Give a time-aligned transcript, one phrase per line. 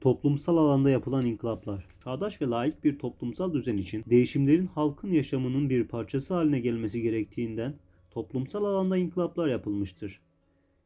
[0.00, 1.86] Toplumsal alanda yapılan inkılaplar.
[2.04, 7.74] Çağdaş ve layık bir toplumsal düzen için değişimlerin halkın yaşamının bir parçası haline gelmesi gerektiğinden
[8.10, 10.20] toplumsal alanda inkılaplar yapılmıştır.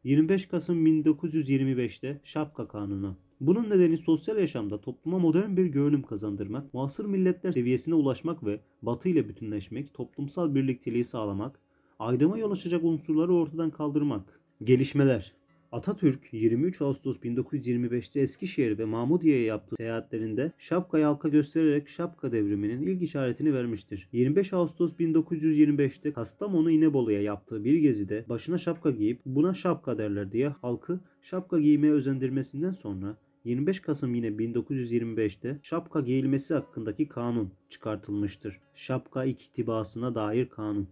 [0.05, 3.17] 25 Kasım 1925'te Şapka Kanunu.
[3.41, 9.09] Bunun nedeni sosyal yaşamda topluma modern bir görünüm kazandırmak, muasır milletler seviyesine ulaşmak ve Batı
[9.09, 11.61] ile bütünleşmek, toplumsal birlikteliği sağlamak,
[11.99, 14.41] ayrıma yol açacak unsurları ortadan kaldırmak.
[14.65, 15.33] Gelişmeler
[15.75, 23.03] Atatürk 23 Ağustos 1925'te Eskişehir ve Mahmudiye'ye yaptığı seyahatlerinde şapkayı halka göstererek şapka devriminin ilk
[23.03, 24.09] işaretini vermiştir.
[24.13, 30.49] 25 Ağustos 1925'te Kastamonu İnebolu'ya yaptığı bir gezide başına şapka giyip buna şapka derler diye
[30.49, 38.61] halkı şapka giymeye özendirmesinden sonra 25 Kasım yine 1925'te şapka giyilmesi hakkındaki kanun çıkartılmıştır.
[38.75, 40.89] Şapka iktibasına dair kanun.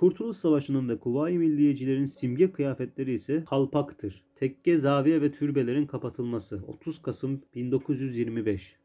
[0.00, 4.24] Kurtuluş Savaşı'nın ve Kuvayi Milliyecilerin simge kıyafetleri ise kalpaktır.
[4.34, 8.76] Tekke, zaviye ve türbelerin kapatılması 30 Kasım 1925.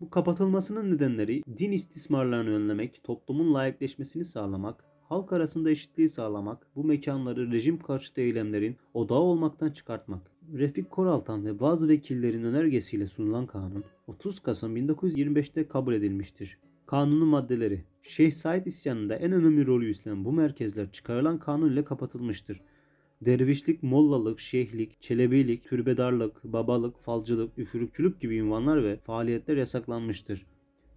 [0.00, 7.52] Bu kapatılmasının nedenleri din istismarlarını önlemek, toplumun layıkleşmesini sağlamak, halk arasında eşitliği sağlamak, bu mekanları
[7.52, 10.30] rejim karşıtı eylemlerin odağı olmaktan çıkartmak.
[10.52, 16.58] Refik Koraltan ve bazı vekillerin önergesiyle sunulan kanun 30 Kasım 1925'te kabul edilmiştir.
[16.88, 22.60] Kanunun maddeleri Şeyh Said isyanında en önemli rolü üstlenen bu merkezler çıkarılan kanun ile kapatılmıştır.
[23.20, 30.46] Dervişlik, mollalık, şeyhlik, çelebilik, türbedarlık, babalık, falcılık, üfürükçülük gibi ünvanlar ve faaliyetler yasaklanmıştır.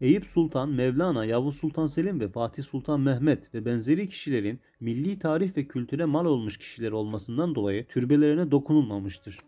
[0.02, 5.58] Eyüp Sultan, Mevlana, Yavuz Sultan Selim ve Fatih Sultan Mehmet ve benzeri kişilerin milli tarih
[5.58, 9.39] ve kültüre mal olmuş kişiler olmasından dolayı türbelerine dokunulmamıştır.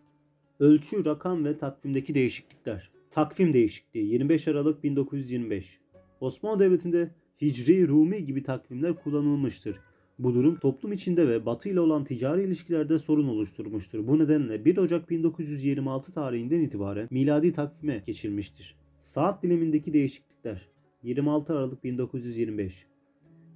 [0.60, 2.90] Ölçü, rakam ve takvimdeki değişiklikler.
[3.10, 5.83] Takvim değişikliği 25 Aralık 1925
[6.24, 7.10] Osmanlı Devleti'nde
[7.42, 9.80] Hicri, Rumi gibi takvimler kullanılmıştır.
[10.18, 14.06] Bu durum toplum içinde ve Batı ile olan ticari ilişkilerde sorun oluşturmuştur.
[14.06, 18.76] Bu nedenle 1 Ocak 1926 tarihinden itibaren miladi takvime geçilmiştir.
[19.00, 20.68] Saat dilimindeki değişiklikler
[21.02, 22.86] 26 Aralık 1925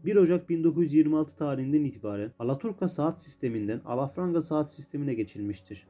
[0.05, 5.87] 1 Ocak 1926 tarihinden itibaren Alaturka saat sisteminden Alafranga saat sistemine geçilmiştir.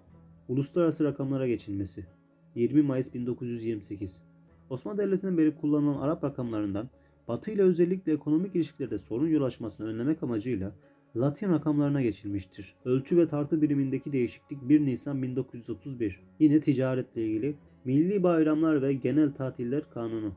[0.49, 2.07] Uluslararası rakamlara geçilmesi
[2.55, 4.28] 20 Mayıs 1928
[4.71, 6.89] Osmanlı Devleti'nin beri kullanılan Arap rakamlarından
[7.29, 10.73] Batı ile özellikle ekonomik ilişkilerde sorun yol açmasını önlemek amacıyla
[11.17, 12.75] Latin rakamlarına geçilmiştir.
[12.85, 16.21] Ölçü ve tartı birimindeki değişiklik 1 Nisan 1931.
[16.39, 20.33] Yine ticaretle ilgili Milli Bayramlar ve Genel Tatiller Kanunu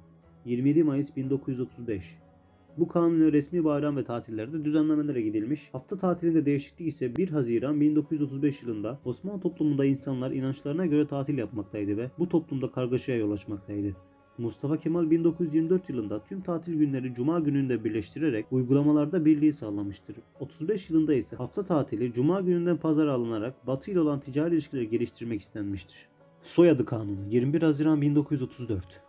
[0.46, 2.18] 27 Mayıs 1935.
[2.78, 5.70] Bu kanunla resmi bayram ve tatillerde düzenlemelere gidilmiş.
[5.72, 11.98] Hafta tatilinde değişiklik ise 1 Haziran 1935 yılında Osmanlı toplumunda insanlar inançlarına göre tatil yapmaktaydı
[11.98, 13.96] ve bu toplumda kargaşaya yol açmaktaydı.
[14.38, 20.16] Mustafa Kemal 1924 yılında tüm tatil günleri cuma gününde birleştirerek uygulamalarda birliği sağlamıştır.
[20.40, 25.42] 35 yılında ise hafta tatili cuma gününden pazara alınarak Batı ile olan ticari ilişkileri geliştirmek
[25.42, 26.08] istenmiştir.
[26.42, 29.02] Soyadı Kanunu 21 Haziran 1934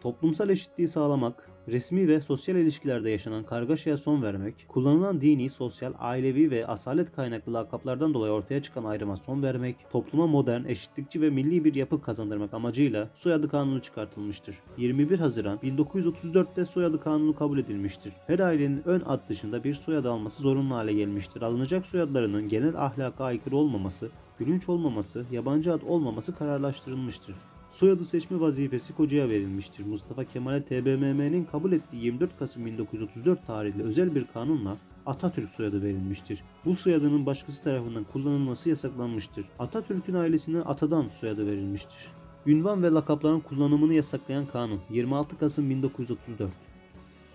[0.00, 6.50] Toplumsal eşitliği sağlamak, resmi ve sosyal ilişkilerde yaşanan kargaşaya son vermek, kullanılan dini, sosyal, ailevi
[6.50, 11.64] ve asalet kaynaklı lakaplardan dolayı ortaya çıkan ayrıma son vermek, topluma modern, eşitlikçi ve milli
[11.64, 14.58] bir yapı kazandırmak amacıyla soyadı kanunu çıkartılmıştır.
[14.76, 18.12] 21 Haziran 1934'te soyadı kanunu kabul edilmiştir.
[18.26, 21.42] Her ailenin ön ad dışında bir soyadı alması zorunlu hale gelmiştir.
[21.42, 27.34] Alınacak soyadlarının genel ahlaka aykırı olmaması, gülünç olmaması, yabancı ad olmaması kararlaştırılmıştır.
[27.72, 29.86] Soyadı seçme vazifesi kocaya verilmiştir.
[29.86, 36.42] Mustafa Kemal'e TBMM'nin kabul ettiği 24 Kasım 1934 tarihli özel bir kanunla Atatürk soyadı verilmiştir.
[36.64, 39.46] Bu soyadının başkası tarafından kullanılması yasaklanmıştır.
[39.58, 42.08] Atatürk'ün ailesine atadan soyadı verilmiştir.
[42.46, 46.50] Ünvan ve lakapların kullanımını yasaklayan kanun 26 Kasım 1934.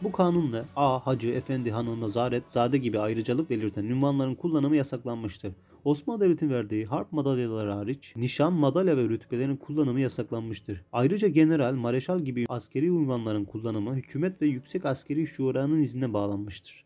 [0.01, 5.53] Bu kanunla A, hacı, efendi, hanım, nazaret, zade gibi ayrıcalık belirten ünvanların kullanımı yasaklanmıştır.
[5.83, 10.83] Osmanlı Devleti'nin verdiği harp madalyaları hariç nişan, madalya ve rütbelerin kullanımı yasaklanmıştır.
[10.91, 16.85] Ayrıca general, mareşal gibi askeri unvanların kullanımı hükümet ve yüksek askeri şuranın iznine bağlanmıştır.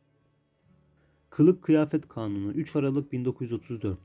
[1.29, 3.99] Kılık Kıyafet Kanunu 3 Aralık 1934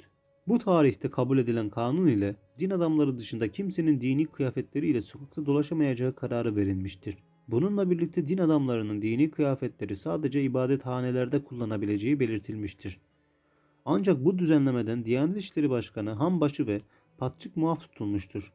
[0.48, 6.56] bu tarihte kabul edilen kanun ile din adamları dışında kimsenin dini kıyafetleriyle sokakta dolaşamayacağı kararı
[6.56, 7.16] verilmiştir.
[7.48, 13.00] Bununla birlikte din adamlarının dini kıyafetleri sadece ibadethanelerde kullanabileceği belirtilmiştir.
[13.84, 16.80] Ancak bu düzenlemeden Diyanet İşleri Başkanı Hanbaşı ve
[17.18, 18.52] Patçık muaf tutulmuştur.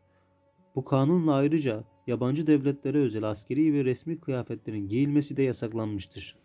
[0.75, 6.37] Bu kanunla ayrıca yabancı devletlere özel askeri ve resmi kıyafetlerin giyilmesi de yasaklanmıştır.